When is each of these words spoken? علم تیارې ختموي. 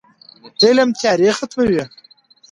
علم 0.65 0.89
تیارې 0.99 1.31
ختموي. 1.37 1.83